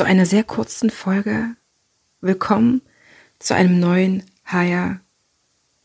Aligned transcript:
zu 0.00 0.06
einer 0.06 0.24
sehr 0.24 0.44
kurzen 0.44 0.88
Folge. 0.88 1.56
Willkommen 2.22 2.80
zu 3.38 3.54
einem 3.54 3.78
neuen 3.80 4.22
Higher 4.50 5.00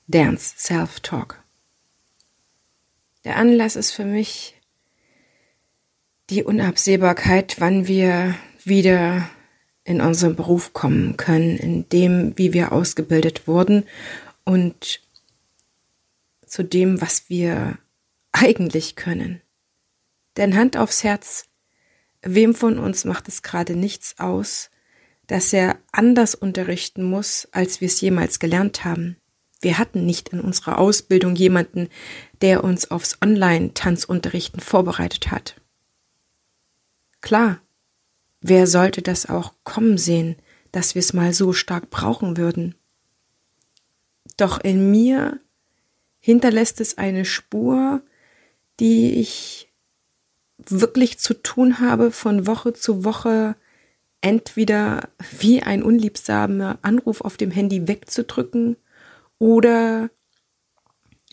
Dance 0.07 0.53
Self 0.55 1.01
Talk. 1.01 1.43
Der 3.25 3.35
Anlass 3.35 3.75
ist 3.75 3.91
für 3.91 4.05
mich 4.05 4.55
die 6.29 6.45
Unabsehbarkeit, 6.45 7.59
wann 7.59 7.88
wir 7.88 8.35
wieder 8.63 9.29
in 9.83 9.99
unseren 9.99 10.38
Beruf 10.38 10.71
kommen 10.71 11.17
können, 11.17 11.57
in 11.57 11.89
dem, 11.89 12.38
wie 12.38 12.53
wir 12.53 12.71
ausgebildet 12.71 13.49
wurden 13.49 13.83
und 14.45 15.02
zu 16.45 16.63
dem, 16.63 17.02
was 17.02 17.29
wir 17.29 17.77
eigentlich 18.31 18.95
können. 18.95 19.41
Denn 20.38 20.55
Hand 20.55 20.77
aufs 20.77 21.03
Herz, 21.03 21.49
Wem 22.27 22.55
von 22.55 22.80
uns 22.80 23.05
macht 23.05 23.27
es 23.27 23.44
gerade 23.44 23.75
nichts 23.75 24.16
aus, 24.17 24.72
dass 25.27 25.53
er 25.53 25.77
anders 25.91 26.33
unterrichten 26.33 27.03
muss, 27.03 27.47
als 27.52 27.81
wir 27.81 27.88
es 27.88 28.02
jemals 28.02 28.39
gelernt 28.39 28.83
haben? 28.83 29.17
Wir 29.61 29.77
hatten 29.77 30.05
nicht 30.05 30.30
in 30.30 30.39
unserer 30.39 30.80
Ausbildung 30.80 31.35
jemanden, 31.35 31.88
der 32.41 32.63
uns 32.63 32.89
aufs 32.89 33.19
Online-Tanzunterrichten 33.22 34.59
vorbereitet 34.59 35.30
hat. 35.30 35.61
Klar, 37.22 37.61
wer 38.41 38.66
sollte 38.66 39.03
das 39.03 39.28
auch 39.28 39.53
kommen 39.63 40.00
sehen, 40.00 40.35
dass 40.72 40.95
wir 40.95 41.02
es 41.02 41.13
mal 41.13 41.31
so 41.31 41.53
stark 41.53 41.91
brauchen 41.91 42.38
würden? 42.38 42.75
Doch 44.35 44.59
in 44.59 44.89
mir 44.89 45.39
hinterlässt 46.19 46.81
es 46.81 46.97
eine 46.97 47.23
Spur, 47.23 48.02
die 48.80 49.13
ich 49.19 49.72
wirklich 50.58 51.20
zu 51.20 51.34
tun 51.34 51.80
habe, 51.80 52.11
von 52.11 52.48
Woche 52.48 52.73
zu 52.73 53.03
Woche 53.03 53.56
entweder 54.22 55.09
wie 55.38 55.62
ein 55.62 55.84
unliebsamer 55.84 56.80
Anruf 56.81 57.22
auf 57.22 57.38
dem 57.38 57.52
Handy 57.52 57.88
wegzudrücken 57.88 58.78
oder 59.38 60.09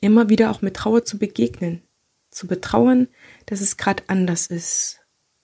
immer 0.00 0.28
wieder 0.28 0.50
auch 0.50 0.62
mit 0.62 0.74
Trauer 0.76 1.04
zu 1.04 1.18
begegnen, 1.18 1.82
zu 2.30 2.46
betrauern, 2.46 3.08
dass 3.46 3.60
es 3.60 3.76
gerade 3.76 4.02
anders 4.08 4.48
ist. 4.48 5.00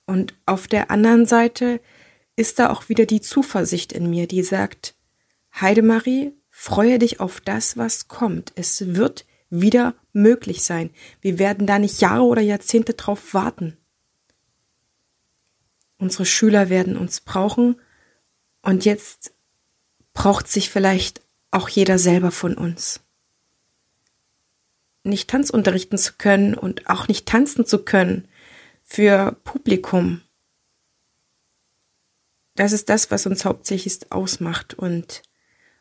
Und 0.06 0.34
auf 0.46 0.66
der 0.66 0.90
anderen 0.90 1.26
Seite 1.26 1.80
ist 2.36 2.58
da 2.58 2.70
auch 2.70 2.88
wieder 2.88 3.06
die 3.06 3.20
Zuversicht 3.20 3.92
in 3.92 4.10
mir, 4.10 4.26
die 4.26 4.42
sagt, 4.42 4.94
Heidemarie, 5.60 6.32
freue 6.50 6.98
dich 6.98 7.20
auf 7.20 7.40
das, 7.40 7.76
was 7.76 8.08
kommt. 8.08 8.52
Es 8.56 8.94
wird 8.94 9.24
wieder 9.50 9.94
möglich 10.18 10.62
sein. 10.62 10.90
Wir 11.20 11.38
werden 11.38 11.66
da 11.66 11.78
nicht 11.78 12.00
Jahre 12.00 12.24
oder 12.24 12.42
Jahrzehnte 12.42 12.94
drauf 12.94 13.32
warten. 13.34 13.76
Unsere 15.98 16.26
Schüler 16.26 16.68
werden 16.68 16.96
uns 16.96 17.20
brauchen 17.20 17.80
und 18.62 18.84
jetzt 18.84 19.32
braucht 20.12 20.48
sich 20.48 20.70
vielleicht 20.70 21.22
auch 21.50 21.68
jeder 21.68 21.98
selber 21.98 22.30
von 22.30 22.56
uns. 22.56 23.00
Nicht 25.02 25.30
Tanz 25.30 25.50
unterrichten 25.50 25.98
zu 25.98 26.14
können 26.18 26.54
und 26.54 26.88
auch 26.88 27.08
nicht 27.08 27.26
tanzen 27.26 27.66
zu 27.66 27.84
können 27.84 28.28
für 28.84 29.36
Publikum. 29.44 30.22
Das 32.54 32.72
ist 32.72 32.88
das, 32.88 33.10
was 33.10 33.26
uns 33.26 33.44
hauptsächlich 33.44 34.10
ausmacht 34.10 34.74
und 34.74 35.22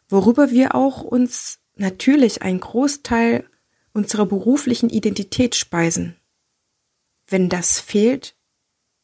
worüber 0.08 0.52
wir 0.52 0.76
auch 0.76 1.02
uns 1.02 1.60
natürlich 1.76 2.42
einen 2.42 2.60
Großteil 2.60 3.50
unserer 3.98 4.28
beruflichen 4.28 4.92
Identität 4.92 5.56
speisen. 5.56 6.16
Wenn 7.26 7.50
das 7.50 7.80
fehlt, 7.80 8.36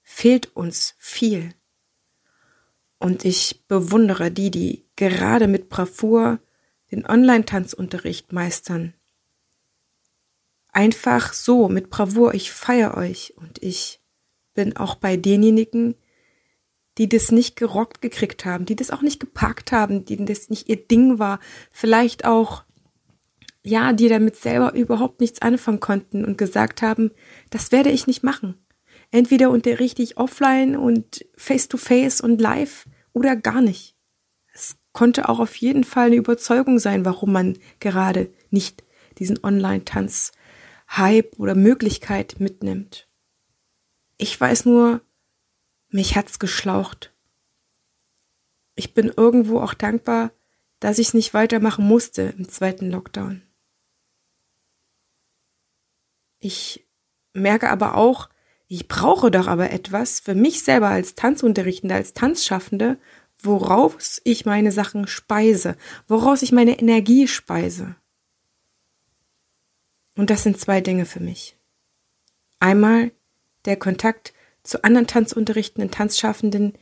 fehlt 0.03 0.55
uns 0.55 0.93
viel. 0.99 1.55
Und 2.99 3.25
ich 3.25 3.65
bewundere 3.67 4.29
die, 4.29 4.51
die 4.51 4.85
gerade 4.95 5.47
mit 5.47 5.67
Bravour 5.67 6.39
den 6.91 7.07
Online-Tanzunterricht 7.07 8.33
meistern. 8.33 8.93
Einfach 10.71 11.33
so, 11.33 11.69
mit 11.69 11.89
Bravour, 11.89 12.35
ich 12.35 12.51
feiere 12.51 12.95
euch 12.95 13.33
und 13.35 13.63
ich 13.63 13.99
bin 14.53 14.77
auch 14.77 14.93
bei 14.93 15.17
denjenigen, 15.17 15.95
die 16.99 17.09
das 17.09 17.31
nicht 17.31 17.55
gerockt 17.55 18.03
gekriegt 18.03 18.45
haben, 18.45 18.65
die 18.65 18.75
das 18.75 18.91
auch 18.91 19.01
nicht 19.01 19.19
gepackt 19.19 19.71
haben, 19.71 20.05
die 20.05 20.23
das 20.23 20.51
nicht 20.51 20.69
ihr 20.69 20.77
Ding 20.77 21.17
war, 21.17 21.39
vielleicht 21.71 22.25
auch 22.25 22.63
ja, 23.66 23.94
die 23.94 24.09
damit 24.09 24.35
selber 24.35 24.74
überhaupt 24.74 25.22
nichts 25.22 25.41
anfangen 25.41 25.79
konnten 25.79 26.25
und 26.25 26.38
gesagt 26.38 26.81
haben, 26.81 27.12
das 27.50 27.72
werde 27.72 27.90
ich 27.90 28.07
nicht 28.07 28.24
machen. 28.24 28.56
Entweder 29.12 29.50
unterrichte 29.51 30.01
ich 30.01 30.18
offline 30.18 30.75
und 30.75 31.25
face-to-face 31.38 32.19
-face 32.19 32.23
und 32.23 32.41
live 32.41 32.88
oder 33.13 33.35
gar 33.35 33.62
nicht. 33.62 33.96
Es 34.53 34.75
konnte 34.91 35.29
auch 35.29 35.40
auf 35.40 35.56
jeden 35.56 35.84
Fall 35.84 36.07
eine 36.07 36.16
Überzeugung 36.16 36.79
sein, 36.79 37.06
warum 37.06 37.31
man 37.31 37.57
gerade 37.79 38.31
nicht 38.50 38.84
diesen 39.18 39.44
Online-Tanz-Hype 39.44 41.40
oder 41.40 41.56
Möglichkeit 41.56 42.40
mitnimmt. 42.40 43.07
Ich 44.18 44.40
weiß 44.40 44.66
nur, 44.66 45.02
mich 45.90 46.16
hat's 46.16 46.40
geschlaucht. 46.40 47.13
Ich 48.75 48.94
bin 48.94 49.12
irgendwo 49.16 49.59
auch 49.59 49.73
dankbar, 49.73 50.31
dass 50.79 51.00
ich 51.00 51.13
nicht 51.13 51.34
weitermachen 51.34 51.85
musste 51.85 52.34
im 52.38 52.50
zweiten 52.50 52.90
Lockdown. 52.90 53.44
Ich 56.43 56.85
merke 57.31 57.69
aber 57.69 57.95
auch, 57.95 58.27
ich 58.67 58.89
brauche 58.89 59.31
doch 59.31 59.47
aber 59.47 59.71
etwas 59.71 60.19
für 60.19 60.35
mich 60.35 60.61
selber 60.61 60.89
als 60.89 61.15
Tanzunterrichtende, 61.15 61.95
als 61.95 62.13
Tanzschaffende, 62.13 62.99
woraus 63.39 64.19
ich 64.25 64.45
meine 64.45 64.73
Sachen 64.73 65.07
speise, 65.07 65.77
woraus 66.09 66.41
ich 66.41 66.51
meine 66.51 66.77
Energie 66.79 67.29
speise. 67.29 67.95
Und 70.17 70.29
das 70.29 70.43
sind 70.43 70.59
zwei 70.59 70.81
Dinge 70.81 71.05
für 71.05 71.21
mich. 71.21 71.55
Einmal 72.59 73.13
der 73.63 73.77
Kontakt 73.77 74.33
zu 74.63 74.83
anderen 74.83 75.07
Tanzunterrichtenden, 75.07 75.91
Tanzschaffenden, 75.91 76.73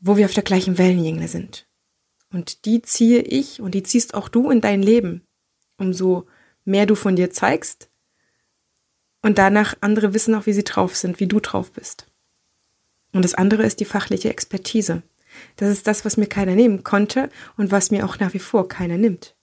wo 0.00 0.16
wir 0.16 0.24
auf 0.24 0.34
der 0.34 0.42
gleichen 0.42 0.78
Wellenlänge 0.78 1.28
sind. 1.28 1.68
Und 2.32 2.64
die 2.64 2.80
ziehe 2.80 3.20
ich 3.20 3.60
und 3.60 3.72
die 3.72 3.82
ziehst 3.82 4.14
auch 4.14 4.30
du 4.30 4.48
in 4.48 4.62
dein 4.62 4.82
Leben. 4.82 5.26
Umso 5.76 6.26
mehr 6.64 6.86
du 6.86 6.94
von 6.94 7.14
dir 7.14 7.30
zeigst, 7.30 7.90
und 9.22 9.38
danach 9.38 9.74
andere 9.80 10.14
wissen 10.14 10.34
auch, 10.34 10.46
wie 10.46 10.52
sie 10.52 10.64
drauf 10.64 10.96
sind, 10.96 11.20
wie 11.20 11.26
du 11.26 11.40
drauf 11.40 11.72
bist. 11.72 12.06
Und 13.12 13.24
das 13.24 13.34
andere 13.34 13.64
ist 13.64 13.80
die 13.80 13.84
fachliche 13.84 14.30
Expertise. 14.30 15.02
Das 15.56 15.70
ist 15.70 15.86
das, 15.86 16.04
was 16.04 16.16
mir 16.16 16.26
keiner 16.26 16.54
nehmen 16.54 16.84
konnte 16.84 17.30
und 17.56 17.70
was 17.70 17.90
mir 17.90 18.04
auch 18.04 18.18
nach 18.18 18.34
wie 18.34 18.38
vor 18.38 18.68
keiner 18.68 18.98
nimmt. 18.98 19.34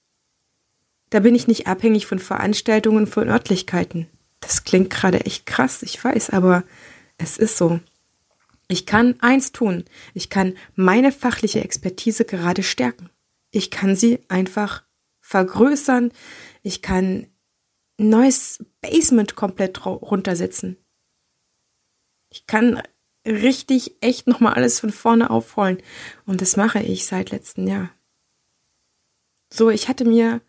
Da 1.09 1.19
bin 1.19 1.35
ich 1.35 1.47
nicht 1.47 1.67
abhängig 1.67 2.05
von 2.05 2.19
Veranstaltungen, 2.19 3.07
von 3.07 3.29
Örtlichkeiten. 3.29 4.07
Das 4.39 4.63
klingt 4.63 4.89
gerade 4.89 5.25
echt 5.25 5.45
krass, 5.45 5.83
ich 5.83 6.03
weiß, 6.03 6.31
aber 6.31 6.63
es 7.17 7.37
ist 7.37 7.57
so. 7.57 7.79
Ich 8.67 8.85
kann 8.85 9.15
eins 9.19 9.51
tun. 9.51 9.85
Ich 10.13 10.29
kann 10.29 10.55
meine 10.75 11.11
fachliche 11.11 11.63
Expertise 11.63 12.25
gerade 12.25 12.63
stärken. 12.63 13.09
Ich 13.51 13.71
kann 13.71 13.95
sie 13.95 14.19
einfach 14.27 14.83
vergrößern. 15.21 16.11
Ich 16.63 16.81
kann 16.81 17.27
neues 17.97 18.63
Basement 18.81 19.35
komplett 19.35 19.85
runtersetzen. 19.85 20.77
Ich 22.29 22.47
kann 22.47 22.81
richtig 23.25 23.95
echt 24.01 24.27
nochmal 24.27 24.53
alles 24.53 24.79
von 24.79 24.91
vorne 24.91 25.29
aufrollen. 25.29 25.81
Und 26.25 26.41
das 26.41 26.57
mache 26.57 26.81
ich 26.81 27.05
seit 27.05 27.31
letztem 27.31 27.67
Jahr. 27.67 27.91
So, 29.51 29.69
ich 29.69 29.87
hatte 29.87 30.05
mir, 30.05 30.41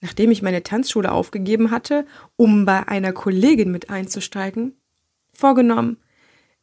nachdem 0.00 0.30
ich 0.30 0.42
meine 0.42 0.62
Tanzschule 0.62 1.12
aufgegeben 1.12 1.70
hatte, 1.70 2.06
um 2.36 2.64
bei 2.64 2.88
einer 2.88 3.12
Kollegin 3.12 3.70
mit 3.70 3.90
einzusteigen, 3.90 4.80
vorgenommen, 5.32 5.98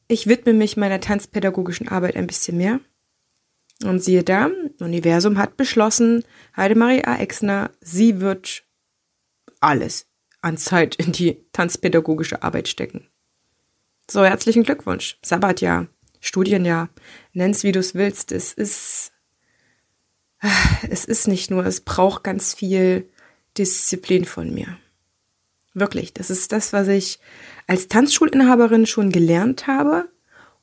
ich 0.08 0.28
widme 0.28 0.54
mich 0.54 0.78
meiner 0.78 1.00
tanzpädagogischen 1.00 1.88
Arbeit 1.88 2.16
ein 2.16 2.28
bisschen 2.28 2.58
mehr. 2.58 2.80
Und 3.84 4.04
siehe 4.04 4.24
da, 4.24 4.50
Universum 4.80 5.38
hat 5.38 5.58
beschlossen, 5.58 6.24
Heidemarie 6.56 7.04
A. 7.06 7.18
Exner, 7.18 7.72
sie 7.80 8.20
wird 8.20 8.64
alles 9.62 10.08
an 10.42 10.58
Zeit 10.58 10.96
in 10.96 11.12
die 11.12 11.46
tanzpädagogische 11.54 12.44
Arbeit 12.44 12.68
stecken. 12.68 13.08
So, 14.10 14.26
herzlichen 14.26 14.64
Glückwunsch. 14.64 15.18
Sabbatjahr. 15.22 15.88
Studien, 16.20 16.66
ja, 16.66 16.90
nenn's 17.34 17.64
wie 17.64 17.72
du 17.72 17.80
es 17.80 17.96
willst. 17.96 18.32
Es 18.32 18.54
ist, 18.54 19.12
es 20.90 21.06
ist 21.06 21.28
nicht 21.28 21.50
nur, 21.50 21.66
es 21.66 21.82
braucht 21.82 22.24
ganz 22.24 22.54
viel 22.54 23.10
Disziplin 23.58 24.26
von 24.26 24.54
mir. 24.54 24.78
Wirklich, 25.74 26.14
das 26.14 26.30
ist 26.30 26.52
das, 26.52 26.74
was 26.74 26.88
ich 26.90 27.20
als 27.68 27.88
Tanzschulinhaberin 27.88 28.86
schon 28.86 29.12
gelernt 29.12 29.68
habe 29.68 30.10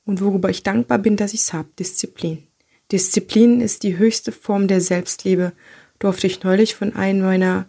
und 0.04 0.20
worüber 0.20 0.50
ich 0.50 0.62
dankbar 0.62 0.98
bin, 0.98 1.16
dass 1.16 1.32
ich 1.32 1.40
es 1.40 1.52
habe. 1.52 1.68
Disziplin. 1.78 2.46
Disziplin 2.92 3.60
ist 3.60 3.82
die 3.82 3.98
höchste 3.98 4.32
Form 4.32 4.68
der 4.68 4.80
Selbstliebe, 4.80 5.52
durfte 5.98 6.26
ich 6.26 6.42
neulich 6.42 6.74
von 6.74 6.94
einem 6.94 7.22
meiner 7.22 7.66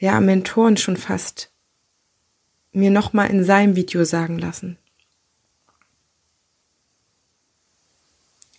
ja, 0.00 0.18
Mentoren 0.18 0.76
schon 0.76 0.96
fast 0.96 1.52
mir 2.72 2.90
nochmal 2.90 3.30
in 3.30 3.44
seinem 3.44 3.76
Video 3.76 4.04
sagen 4.04 4.38
lassen. 4.38 4.78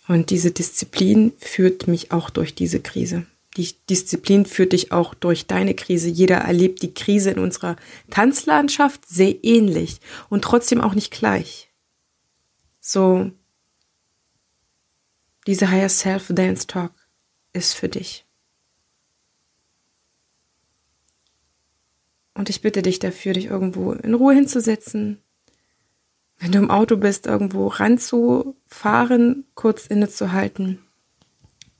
Und 0.08 0.30
diese 0.30 0.50
Disziplin 0.50 1.32
führt 1.38 1.88
mich 1.88 2.12
auch 2.12 2.30
durch 2.30 2.54
diese 2.54 2.80
Krise. 2.80 3.26
Die 3.56 3.74
Disziplin 3.88 4.46
führt 4.46 4.72
dich 4.72 4.92
auch 4.92 5.14
durch 5.14 5.46
deine 5.46 5.74
Krise. 5.74 6.08
Jeder 6.08 6.38
erlebt 6.38 6.82
die 6.82 6.94
Krise 6.94 7.30
in 7.30 7.38
unserer 7.38 7.76
Tanzlandschaft 8.10 9.08
sehr 9.08 9.44
ähnlich 9.44 10.00
und 10.28 10.42
trotzdem 10.42 10.80
auch 10.80 10.94
nicht 10.94 11.12
gleich. 11.12 11.70
So, 12.80 13.30
diese 15.46 15.70
Higher 15.70 15.88
Self 15.88 16.28
Dance 16.30 16.66
Talk 16.66 16.92
ist 17.52 17.74
für 17.74 17.88
dich. 17.88 18.24
Und 22.34 22.48
ich 22.48 22.62
bitte 22.62 22.82
dich 22.82 22.98
dafür, 22.98 23.34
dich 23.34 23.46
irgendwo 23.46 23.92
in 23.92 24.14
Ruhe 24.14 24.34
hinzusetzen. 24.34 25.18
Wenn 26.38 26.52
du 26.52 26.58
im 26.58 26.70
Auto 26.70 26.96
bist, 26.96 27.26
irgendwo 27.26 27.68
ranzufahren, 27.68 29.44
kurz 29.54 29.86
innezuhalten. 29.86 30.78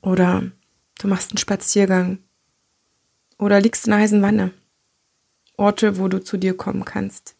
Oder 0.01 0.51
du 0.99 1.07
machst 1.07 1.31
einen 1.31 1.37
Spaziergang. 1.37 2.19
Oder 3.37 3.59
liegst 3.59 3.87
in 3.87 3.93
einer 3.93 4.03
heißen 4.03 4.21
Wanne. 4.21 4.53
Orte, 5.57 5.97
wo 5.97 6.07
du 6.07 6.23
zu 6.23 6.37
dir 6.37 6.55
kommen 6.55 6.85
kannst. 6.85 7.35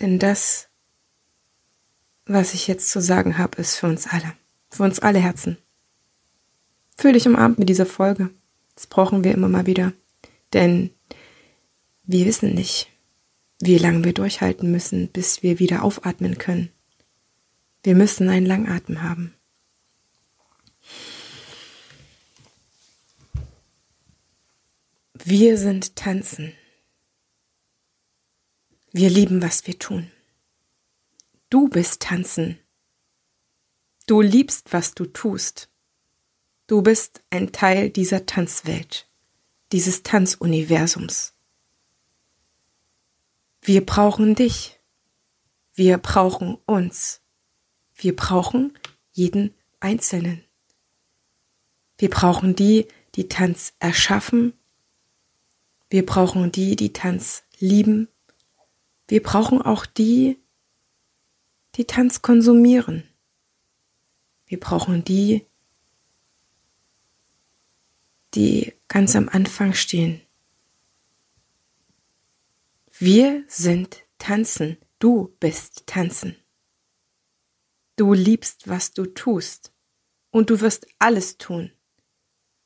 Denn 0.00 0.18
das, 0.18 0.68
was 2.26 2.54
ich 2.54 2.68
jetzt 2.68 2.90
zu 2.90 3.00
sagen 3.00 3.38
habe, 3.38 3.60
ist 3.60 3.76
für 3.76 3.86
uns 3.86 4.06
alle. 4.06 4.32
Für 4.70 4.84
uns 4.84 5.00
alle 5.00 5.18
Herzen. 5.18 5.58
Fühl 6.96 7.12
dich 7.12 7.26
umarmt 7.26 7.58
mit 7.58 7.68
dieser 7.68 7.86
Folge. 7.86 8.30
Das 8.78 8.86
brauchen 8.86 9.24
wir 9.24 9.32
immer 9.32 9.48
mal 9.48 9.66
wieder. 9.66 9.92
Denn 10.52 10.90
wir 12.04 12.26
wissen 12.26 12.54
nicht, 12.54 12.88
wie 13.58 13.76
lange 13.76 14.04
wir 14.04 14.12
durchhalten 14.12 14.70
müssen, 14.70 15.08
bis 15.08 15.42
wir 15.42 15.58
wieder 15.58 15.82
aufatmen 15.82 16.38
können. 16.38 16.70
Wir 17.82 17.96
müssen 17.96 18.28
einen 18.28 18.46
Langatmen 18.46 19.02
haben. 19.02 19.34
Wir 25.24 25.58
sind 25.58 25.96
Tanzen. 25.96 26.52
Wir 28.92 29.10
lieben, 29.10 29.42
was 29.42 29.66
wir 29.66 29.76
tun. 29.76 30.08
Du 31.50 31.68
bist 31.68 32.02
Tanzen. 32.02 32.60
Du 34.06 34.20
liebst, 34.20 34.72
was 34.72 34.94
du 34.94 35.06
tust. 35.06 35.68
Du 36.68 36.82
bist 36.82 37.22
ein 37.30 37.50
Teil 37.50 37.88
dieser 37.88 38.26
Tanzwelt, 38.26 39.08
dieses 39.72 40.02
Tanzuniversums. 40.02 41.32
Wir 43.62 43.86
brauchen 43.86 44.34
dich. 44.34 44.78
Wir 45.72 45.96
brauchen 45.96 46.58
uns. 46.66 47.22
Wir 47.94 48.14
brauchen 48.14 48.76
jeden 49.12 49.54
Einzelnen. 49.80 50.44
Wir 51.96 52.10
brauchen 52.10 52.54
die, 52.54 52.86
die 53.14 53.28
Tanz 53.28 53.72
erschaffen. 53.78 54.52
Wir 55.88 56.04
brauchen 56.04 56.52
die, 56.52 56.76
die 56.76 56.92
Tanz 56.92 57.44
lieben. 57.60 58.08
Wir 59.08 59.22
brauchen 59.22 59.62
auch 59.62 59.86
die, 59.86 60.38
die 61.76 61.86
Tanz 61.86 62.20
konsumieren. 62.20 63.04
Wir 64.44 64.60
brauchen 64.60 65.02
die, 65.02 65.47
die 68.34 68.74
ganz 68.88 69.16
am 69.16 69.28
Anfang 69.28 69.74
stehen. 69.74 70.20
Wir 72.98 73.44
sind 73.46 74.04
Tanzen. 74.18 74.76
Du 74.98 75.34
bist 75.40 75.86
Tanzen. 75.86 76.36
Du 77.96 78.12
liebst, 78.12 78.68
was 78.68 78.92
du 78.92 79.06
tust. 79.06 79.72
Und 80.30 80.50
du 80.50 80.60
wirst 80.60 80.86
alles 80.98 81.38
tun, 81.38 81.72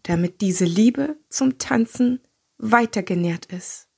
damit 0.03 0.41
diese 0.41 0.64
Liebe 0.64 1.17
zum 1.29 1.59
Tanzen 1.59 2.20
weitergenährt 2.59 3.47
ist. 3.47 3.88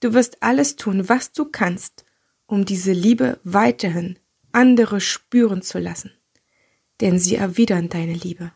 Du 0.00 0.14
wirst 0.14 0.42
alles 0.42 0.76
tun, 0.76 1.08
was 1.08 1.32
du 1.32 1.44
kannst, 1.44 2.04
um 2.46 2.64
diese 2.64 2.92
Liebe 2.92 3.40
weiterhin 3.44 4.18
andere 4.52 5.00
spüren 5.00 5.62
zu 5.62 5.78
lassen, 5.78 6.12
denn 7.00 7.18
sie 7.18 7.34
erwidern 7.34 7.88
deine 7.88 8.14
Liebe 8.14 8.52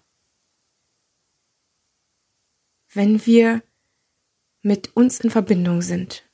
wenn 2.92 3.24
wir 3.26 3.62
mit 4.62 4.96
uns 4.96 5.20
in 5.20 5.30
Verbindung 5.30 5.82
sind, 5.82 6.28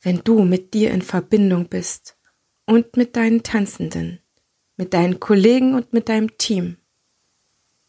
wenn 0.00 0.22
du 0.22 0.44
mit 0.44 0.74
dir 0.74 0.90
in 0.90 1.02
Verbindung 1.02 1.68
bist 1.68 2.16
und 2.66 2.96
mit 2.96 3.16
deinen 3.16 3.42
Tanzenden, 3.42 4.20
mit 4.76 4.94
deinen 4.94 5.20
Kollegen 5.20 5.74
und 5.74 5.92
mit 5.92 6.08
deinem 6.08 6.36
Team, 6.38 6.76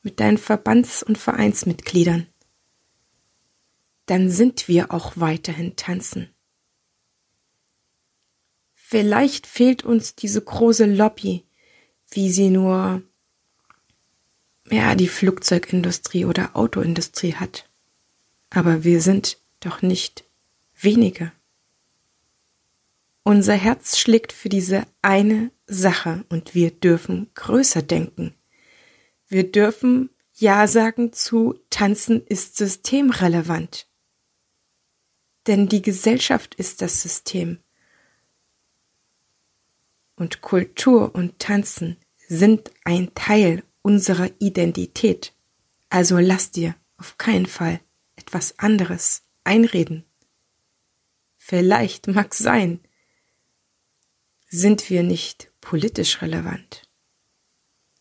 mit 0.02 0.20
deinen 0.20 0.38
Verbands- 0.38 1.04
und 1.04 1.18
Vereinsmitgliedern, 1.18 2.28
dann 4.06 4.32
sind 4.32 4.68
wir 4.68 4.92
auch 4.92 5.14
weiterhin 5.18 5.76
tanzen. 5.76 6.30
Vielleicht 8.74 9.46
fehlt 9.46 9.84
uns 9.84 10.16
diese 10.16 10.42
große 10.42 10.86
Lobby, 10.86 11.46
wie 12.10 12.32
sie 12.32 12.50
nur 12.50 13.04
ja, 14.72 14.96
die 14.96 15.08
Flugzeugindustrie 15.08 16.26
oder 16.26 16.56
Autoindustrie 16.56 17.36
hat. 17.36 17.69
Aber 18.50 18.84
wir 18.84 19.02
sind 19.02 19.38
doch 19.60 19.82
nicht 19.82 20.24
wenige. 20.80 21.32
Unser 23.24 23.54
Herz 23.54 23.98
schlägt 23.98 24.32
für 24.32 24.50
diese 24.50 24.88
eine 25.02 25.52
Sache 25.68 26.26
und 26.30 26.56
wir 26.56 26.72
dürfen 26.72 27.30
größer 27.36 27.82
denken. 27.82 28.34
Wir 29.28 29.52
dürfen 29.52 30.10
Ja 30.34 30.68
sagen 30.68 31.14
zu 31.14 31.60
Tanzen 31.70 32.26
ist 32.26 32.58
systemrelevant. 32.58 33.88
Denn 35.46 35.68
die 35.68 35.82
Gesellschaft 35.82 36.56
ist 36.56 36.82
das 36.82 37.02
System. 37.02 37.60
Und 40.16 40.42
Kultur 40.42 41.14
und 41.14 41.40
Tanzen 41.40 41.98
sind 42.28 42.72
ein 42.84 43.14
Teil 43.14 43.64
unserer 43.82 44.30
Identität. 44.40 45.34
Also 45.90 46.18
lass 46.18 46.52
dir 46.52 46.76
auf 46.98 47.18
keinen 47.18 47.46
Fall 47.46 47.80
etwas 48.30 48.60
anderes 48.60 49.24
einreden. 49.44 50.06
Vielleicht 51.36 52.06
mag 52.08 52.36
sein, 52.36 52.80
sind 54.48 54.88
wir 54.92 55.02
nicht 55.02 55.52
politisch 55.62 56.22
relevant. 56.22 56.84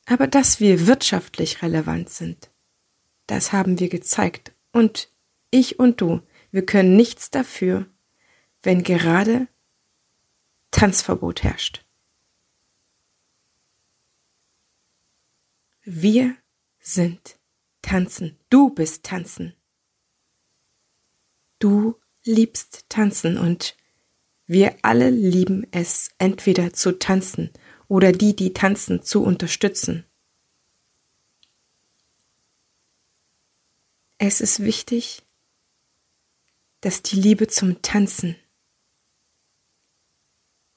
Aber 0.05 0.27
dass 0.27 0.61
wir 0.61 0.87
wirtschaftlich 0.87 1.63
relevant 1.63 2.11
sind, 2.11 2.51
das 3.27 3.53
haben 3.53 3.79
wir 3.79 3.89
gezeigt. 3.89 4.53
Und 4.71 5.11
ich 5.51 5.79
und 5.79 6.03
du, 6.03 6.21
wir 6.51 6.67
können 6.67 6.95
nichts 6.95 7.31
dafür, 7.31 7.87
wenn 8.63 8.83
gerade 8.83 9.49
Tanzverbot 10.71 11.43
herrscht. 11.43 11.87
Wir 15.85 16.37
sind 16.81 17.39
Tanzen. 17.81 18.39
Du 18.51 18.69
bist 18.69 19.05
Tanzen. 19.05 19.55
Du 21.59 21.99
liebst 22.25 22.85
tanzen 22.89 23.39
und 23.39 23.77
wir 24.47 24.77
alle 24.83 25.11
lieben 25.11 25.67
es, 25.73 26.11
entweder 26.19 26.73
zu 26.73 26.99
tanzen 26.99 27.51
oder 27.89 28.13
die, 28.13 28.37
die 28.37 28.53
tanzen, 28.53 29.03
zu 29.03 29.23
unterstützen. 29.23 30.05
Es 34.19 34.41
ist 34.41 34.61
wichtig, 34.61 35.23
dass 36.81 37.03
die 37.03 37.17
Liebe 37.17 37.49
zum 37.49 37.83
Tanzen 37.83 38.37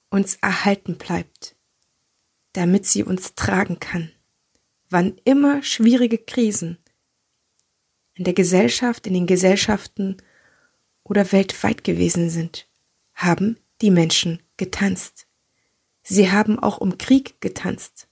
uns 0.10 0.36
erhalten 0.36 0.98
bleibt, 0.98 1.56
damit 2.54 2.86
sie 2.86 3.04
uns 3.04 3.34
tragen 3.36 3.80
kann, 3.80 4.12
wann 4.90 5.18
immer 5.24 5.64
schwierige 5.64 6.18
Krisen 6.18 6.78
in 8.14 8.26
der 8.26 8.34
Gesellschaft, 8.34 9.08
in 9.08 9.14
den 9.14 9.26
Gesellschaften 9.26 10.18
oder 11.04 11.32
weltweit 11.32 11.84
gewesen 11.84 12.30
sind, 12.30 12.68
haben 13.14 13.58
die 13.82 13.92
Menschen 13.92 14.42
getanzt. 14.58 15.28
Sie 16.04 16.32
haben 16.32 16.60
auch 16.60 16.78
um 16.78 16.98
Krieg 16.98 17.40
getanzt. 17.42 18.08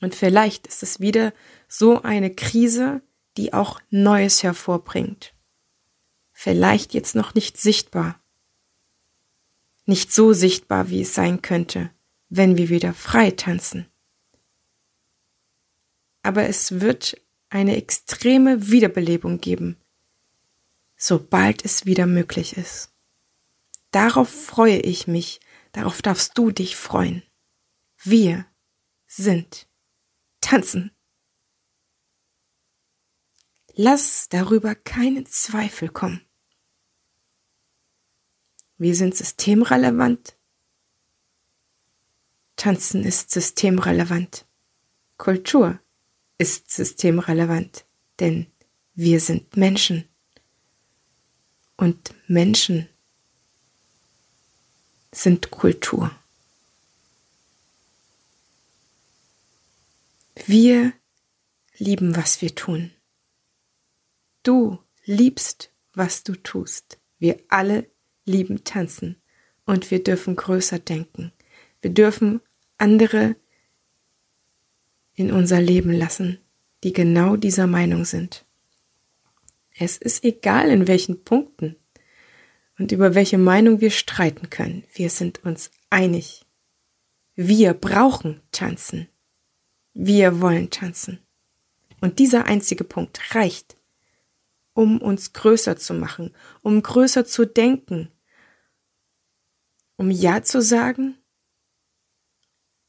Und 0.00 0.14
vielleicht 0.14 0.66
ist 0.66 0.82
es 0.82 1.00
wieder 1.00 1.32
so 1.68 2.02
eine 2.02 2.34
Krise, 2.34 3.02
die 3.36 3.52
auch 3.52 3.80
Neues 3.90 4.42
hervorbringt. 4.42 5.34
Vielleicht 6.32 6.94
jetzt 6.94 7.14
noch 7.14 7.34
nicht 7.34 7.56
sichtbar. 7.56 8.20
Nicht 9.86 10.12
so 10.12 10.32
sichtbar, 10.32 10.90
wie 10.90 11.02
es 11.02 11.14
sein 11.14 11.42
könnte, 11.42 11.90
wenn 12.28 12.56
wir 12.56 12.68
wieder 12.68 12.92
frei 12.92 13.30
tanzen. 13.30 13.86
Aber 16.22 16.48
es 16.48 16.80
wird 16.80 17.20
eine 17.50 17.76
extreme 17.76 18.68
Wiederbelebung 18.68 19.40
geben, 19.40 19.76
sobald 20.96 21.64
es 21.64 21.86
wieder 21.86 22.06
möglich 22.06 22.56
ist. 22.56 22.92
Darauf 23.90 24.28
freue 24.28 24.78
ich 24.78 25.06
mich, 25.06 25.40
darauf 25.72 26.02
darfst 26.02 26.36
du 26.36 26.50
dich 26.50 26.76
freuen. 26.76 27.22
Wir 28.02 28.46
sind 29.06 29.68
tanzen. 30.40 30.90
Lass 33.74 34.28
darüber 34.28 34.74
keinen 34.74 35.26
Zweifel 35.26 35.88
kommen. 35.88 36.22
Wir 38.78 38.94
sind 38.94 39.14
systemrelevant. 39.16 40.36
Tanzen 42.56 43.04
ist 43.04 43.30
systemrelevant. 43.30 44.46
Kultur 45.18 45.78
ist 46.38 46.70
systemrelevant, 46.70 47.86
denn 48.18 48.46
wir 48.94 49.20
sind 49.20 49.56
Menschen. 49.56 50.08
Und 51.76 52.14
Menschen 52.26 52.88
sind 55.12 55.50
Kultur. 55.50 56.10
Wir 60.46 60.92
lieben, 61.76 62.16
was 62.16 62.40
wir 62.40 62.54
tun. 62.54 62.92
Du 64.42 64.78
liebst, 65.04 65.70
was 65.92 66.22
du 66.22 66.34
tust. 66.34 66.98
Wir 67.18 67.40
alle 67.48 67.90
lieben 68.24 68.64
tanzen 68.64 69.16
und 69.64 69.90
wir 69.90 70.02
dürfen 70.02 70.36
größer 70.36 70.78
denken. 70.78 71.32
Wir 71.80 71.90
dürfen 71.90 72.40
andere 72.78 73.36
in 75.14 75.32
unser 75.32 75.60
Leben 75.60 75.92
lassen, 75.92 76.38
die 76.84 76.92
genau 76.92 77.36
dieser 77.36 77.66
Meinung 77.66 78.04
sind. 78.04 78.45
Es 79.78 79.98
ist 79.98 80.24
egal, 80.24 80.70
in 80.70 80.88
welchen 80.88 81.22
Punkten 81.22 81.76
und 82.78 82.92
über 82.92 83.14
welche 83.14 83.36
Meinung 83.36 83.80
wir 83.80 83.90
streiten 83.90 84.48
können. 84.48 84.84
Wir 84.94 85.10
sind 85.10 85.44
uns 85.44 85.70
einig. 85.90 86.46
Wir 87.34 87.74
brauchen 87.74 88.40
tanzen. 88.52 89.08
Wir 89.92 90.40
wollen 90.40 90.70
tanzen. 90.70 91.18
Und 92.00 92.18
dieser 92.18 92.46
einzige 92.46 92.84
Punkt 92.84 93.34
reicht, 93.34 93.76
um 94.72 95.00
uns 95.00 95.34
größer 95.34 95.76
zu 95.76 95.92
machen, 95.92 96.34
um 96.62 96.82
größer 96.82 97.26
zu 97.26 97.46
denken, 97.46 98.10
um 99.96 100.10
Ja 100.10 100.42
zu 100.42 100.62
sagen, 100.62 101.16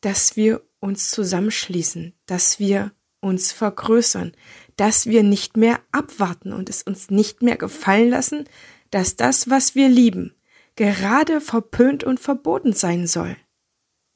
dass 0.01 0.35
wir 0.37 0.61
uns 0.79 1.09
zusammenschließen, 1.11 2.13
dass 2.25 2.59
wir 2.59 2.91
uns 3.19 3.51
vergrößern, 3.51 4.33
dass 4.77 5.07
wir 5.07 5.23
nicht 5.23 5.57
mehr 5.57 5.81
abwarten 5.91 6.53
und 6.53 6.69
es 6.69 6.83
uns 6.83 7.09
nicht 7.09 7.41
mehr 7.41 7.57
gefallen 7.57 8.09
lassen, 8.09 8.45
dass 8.91 9.15
das, 9.15 9.49
was 9.49 9.75
wir 9.75 9.89
lieben, 9.89 10.33
gerade 10.75 11.41
verpönt 11.41 12.03
und 12.03 12.19
verboten 12.19 12.73
sein 12.73 13.07
soll. 13.07 13.35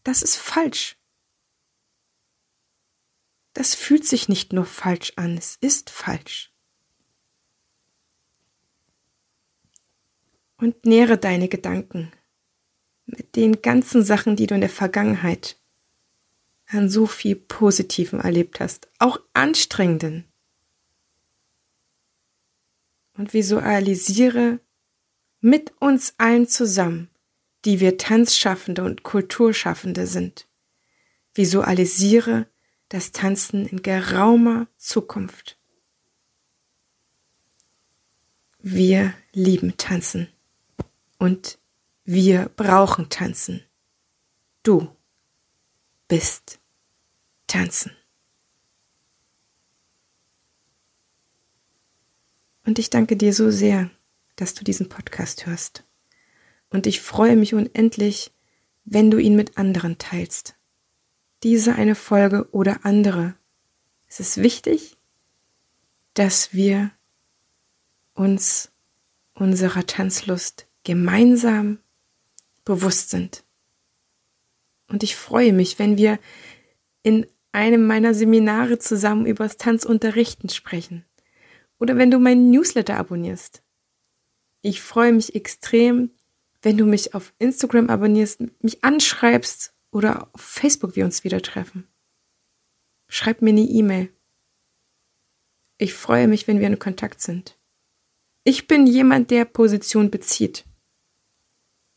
Das 0.03 0.21
ist 0.21 0.37
falsch. 0.37 0.97
Das 3.53 3.75
fühlt 3.75 4.07
sich 4.07 4.29
nicht 4.29 4.53
nur 4.53 4.65
falsch 4.65 5.13
an, 5.17 5.37
es 5.37 5.57
ist 5.59 5.89
falsch. 5.89 6.53
Und 10.57 10.85
nähre 10.85 11.17
deine 11.17 11.49
Gedanken 11.49 12.11
mit 13.05 13.35
den 13.35 13.61
ganzen 13.61 14.03
Sachen, 14.03 14.35
die 14.35 14.47
du 14.47 14.55
in 14.55 14.61
der 14.61 14.69
Vergangenheit 14.69 15.59
an 16.67 16.89
so 16.89 17.07
viel 17.07 17.35
Positiven 17.35 18.19
erlebt 18.19 18.59
hast, 18.59 18.87
auch 18.99 19.19
anstrengenden. 19.33 20.30
Und 23.21 23.35
visualisiere 23.35 24.59
mit 25.41 25.79
uns 25.79 26.15
allen 26.17 26.47
zusammen, 26.47 27.07
die 27.65 27.79
wir 27.79 27.99
Tanzschaffende 27.99 28.83
und 28.83 29.03
Kulturschaffende 29.03 30.07
sind. 30.07 30.47
Visualisiere 31.35 32.47
das 32.89 33.11
Tanzen 33.11 33.67
in 33.67 33.83
geraumer 33.83 34.65
Zukunft. 34.77 35.59
Wir 38.57 39.13
lieben 39.33 39.77
Tanzen 39.77 40.27
und 41.19 41.59
wir 42.03 42.49
brauchen 42.55 43.09
Tanzen. 43.09 43.63
Du 44.63 44.89
bist 46.07 46.59
Tanzen. 47.45 47.91
Und 52.65 52.79
ich 52.79 52.89
danke 52.89 53.17
dir 53.17 53.33
so 53.33 53.49
sehr, 53.51 53.89
dass 54.35 54.53
du 54.53 54.63
diesen 54.63 54.89
Podcast 54.89 55.45
hörst. 55.45 55.83
Und 56.69 56.87
ich 56.87 57.01
freue 57.01 57.35
mich 57.35 57.53
unendlich, 57.53 58.31
wenn 58.85 59.11
du 59.11 59.17
ihn 59.17 59.35
mit 59.35 59.57
anderen 59.57 59.97
teilst 59.97 60.55
diese 61.43 61.75
eine 61.75 61.95
Folge 61.95 62.47
oder 62.51 62.85
andere. 62.85 63.35
Es 64.07 64.19
ist 64.19 64.37
wichtig, 64.37 64.97
dass 66.13 66.53
wir 66.53 66.91
uns 68.13 68.71
unserer 69.33 69.85
Tanzlust 69.87 70.67
gemeinsam 70.83 71.79
bewusst 72.65 73.09
sind. 73.09 73.43
Und 74.87 75.03
ich 75.03 75.15
freue 75.15 75.53
mich, 75.53 75.79
wenn 75.79 75.97
wir 75.97 76.19
in 77.01 77.25
einem 77.53 77.87
meiner 77.87 78.13
Seminare 78.13 78.77
zusammen 78.77 79.25
über 79.25 79.45
das 79.45 79.57
Tanzunterrichten 79.57 80.49
sprechen. 80.49 81.05
Oder 81.81 81.97
wenn 81.97 82.11
du 82.11 82.19
meinen 82.19 82.51
Newsletter 82.51 82.95
abonnierst. 82.97 83.63
Ich 84.61 84.81
freue 84.81 85.11
mich 85.11 85.33
extrem, 85.33 86.11
wenn 86.61 86.77
du 86.77 86.85
mich 86.85 87.15
auf 87.15 87.33
Instagram 87.39 87.89
abonnierst, 87.89 88.43
mich 88.61 88.83
anschreibst 88.83 89.73
oder 89.89 90.29
auf 90.31 90.41
Facebook 90.41 90.95
wir 90.95 91.05
uns 91.05 91.23
wieder 91.23 91.41
treffen. 91.41 91.87
Schreib 93.07 93.41
mir 93.41 93.49
eine 93.49 93.61
E-Mail. 93.61 94.13
Ich 95.79 95.95
freue 95.95 96.27
mich, 96.27 96.47
wenn 96.47 96.59
wir 96.59 96.67
in 96.67 96.77
Kontakt 96.77 97.19
sind. 97.19 97.57
Ich 98.43 98.67
bin 98.67 98.85
jemand, 98.85 99.31
der 99.31 99.45
Position 99.45 100.11
bezieht. 100.11 100.65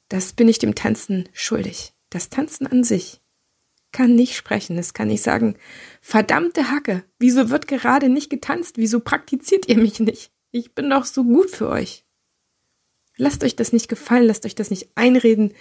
Das 0.09 0.33
bin 0.33 0.49
ich 0.49 0.59
dem 0.59 0.75
Tanzen 0.75 1.29
schuldig. 1.35 1.93
Das 2.09 2.31
Tanzen 2.31 2.67
an 2.67 2.85
sich 2.85 3.21
kann 3.95 4.15
nicht 4.15 4.37
sprechen. 4.37 4.77
Es 4.77 4.93
kann 4.93 5.09
nicht 5.09 5.23
sagen, 5.23 5.57
verdammte 6.03 6.71
Hacke, 6.71 7.05
wieso 7.19 7.49
wird 7.49 7.67
gerade 7.67 8.11
nicht 8.11 8.29
getanzt? 8.29 8.77
Wieso 8.77 9.01
praktiziert 9.01 9.67
ihr 9.69 9.79
mich 9.79 10.01
nicht? 10.01 10.31
Ich 10.51 10.75
bin 10.75 10.91
doch 10.91 11.07
so 11.07 11.25
gut 11.25 11.51
für 11.51 11.71
euch. 11.71 12.05
Lasst 13.17 13.43
euch 13.43 13.57
das 13.57 13.73
nicht 13.73 13.89
gefallen, 13.89 14.27
lasst 14.27 14.45
euch 14.45 14.55
das 14.55 14.71
nicht 14.71 14.91
einreden, 14.97 15.55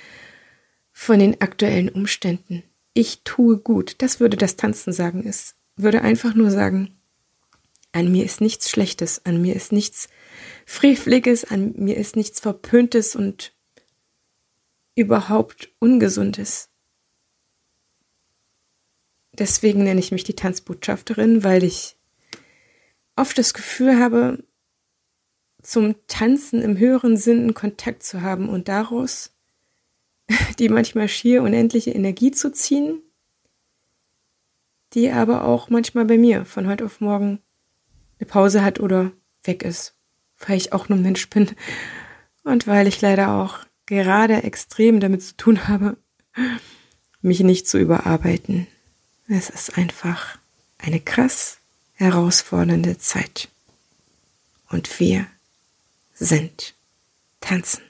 von 0.92 1.20
den 1.20 1.40
aktuellen 1.40 1.90
Umständen. 1.90 2.64
Ich 2.94 3.22
tue 3.24 3.58
gut. 3.58 3.96
Das 4.00 4.20
würde 4.20 4.38
das 4.38 4.56
Tanzen 4.58 4.92
sagen. 4.92 5.26
Es 5.26 5.56
würde 5.76 6.02
einfach 6.02 6.36
nur 6.36 6.52
sagen, 6.52 6.96
an 7.92 8.12
mir 8.12 8.26
ist 8.26 8.42
nichts 8.42 8.70
Schlechtes, 8.70 9.26
an 9.26 9.42
mir 9.42 9.56
ist 9.56 9.72
nichts 9.72 10.10
Freveliges, 10.66 11.46
an 11.46 11.74
mir 11.76 11.98
ist 11.98 12.16
nichts 12.16 12.40
Verpöntes 12.40 13.16
und 13.16 13.56
überhaupt 14.96 15.72
Ungesundes. 15.80 16.73
Deswegen 19.38 19.84
nenne 19.84 20.00
ich 20.00 20.12
mich 20.12 20.24
die 20.24 20.36
Tanzbotschafterin, 20.36 21.44
weil 21.44 21.64
ich 21.64 21.96
oft 23.16 23.38
das 23.38 23.54
Gefühl 23.54 24.00
habe, 24.00 24.44
zum 25.62 25.96
Tanzen 26.08 26.62
im 26.62 26.78
höheren 26.78 27.18
Sinn 27.18 27.54
Kontakt 27.54 28.04
zu 28.04 28.22
haben 28.22 28.50
und 28.50 28.68
daraus 28.68 29.34
die 30.60 30.70
manchmal 30.70 31.08
schier 31.08 31.42
unendliche 31.42 31.92
Energie 31.92 32.32
zu 32.32 32.52
ziehen, 32.52 33.02
die 34.94 35.10
aber 35.10 35.46
auch 35.46 35.70
manchmal 35.70 36.06
bei 36.06 36.18
mir 36.18 36.46
von 36.46 36.68
heute 36.68 36.86
auf 36.86 37.02
morgen 37.02 37.40
eine 38.20 38.28
Pause 38.28 38.64
hat 38.64 38.80
oder 38.80 39.12
weg 39.44 39.64
ist, 39.64 39.96
weil 40.46 40.58
ich 40.58 40.74
auch 40.74 40.90
nur 40.90 41.00
Mensch 41.00 41.30
bin 41.30 41.50
und 42.44 42.68
weil 42.68 42.88
ich 42.88 43.02
leider 43.02 43.34
auch 43.34 43.60
gerade 43.86 44.44
extrem 44.44 45.00
damit 45.00 45.24
zu 45.24 45.36
tun 45.36 45.68
habe, 45.68 45.98
mich 47.22 47.40
nicht 47.40 47.68
zu 47.68 47.80
überarbeiten. 47.80 48.68
Es 49.28 49.50
ist 49.50 49.78
einfach 49.78 50.38
eine 50.78 51.00
krass 51.00 51.58
herausfordernde 51.94 52.98
Zeit. 52.98 53.50
Und 54.70 55.00
wir 55.00 55.28
sind 56.14 56.76
tanzen. 57.40 57.84